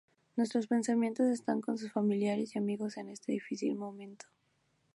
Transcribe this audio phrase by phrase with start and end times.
[0.35, 4.25] Nuestros pensamientos están con sus familiares y amigos en este difícil momento".